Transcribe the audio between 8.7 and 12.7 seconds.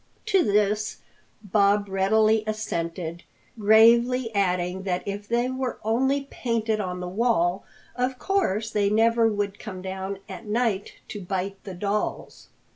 they never could come down at night to bite the dolls.